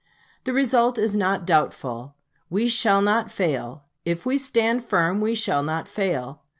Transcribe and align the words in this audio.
The 0.45 0.51
result 0.53 0.97
is 0.97 1.15
not 1.15 1.45
doubtful. 1.45 2.15
We 2.49 2.67
shall 2.67 3.03
not 3.03 3.29
fail 3.29 3.83
if 4.03 4.25
we 4.25 4.39
stand 4.39 4.83
firm 4.83 5.21
we 5.21 5.35
shall 5.35 5.61
not 5.61 5.87
fail. 5.87 6.41